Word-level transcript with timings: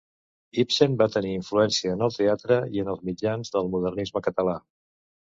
Ibsen 0.63 0.95
va 1.01 1.07
tenir 1.17 1.33
influència 1.41 1.93
en 1.97 2.03
el 2.07 2.15
teatre 2.17 2.59
i 2.79 2.85
en 2.87 2.93
els 2.97 3.07
mitjans 3.13 3.57
del 3.59 3.73
modernisme 3.79 4.27
català. 4.31 4.61